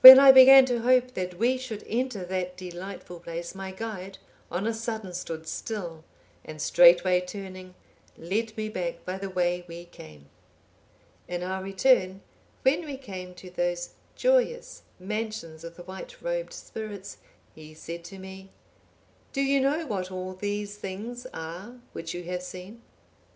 [0.00, 4.18] When I began to hope that we should enter that delightful place, my guide,
[4.50, 6.02] on a sudden stood still;
[6.44, 7.76] and straightway turning,
[8.18, 10.26] led me back by the way we came.
[11.28, 12.22] "In our return,
[12.62, 17.18] when we came to those joyous mansions of the white robed spirits,
[17.54, 18.50] he said to me,
[19.32, 22.82] 'Do you know what all these things are which you have seen?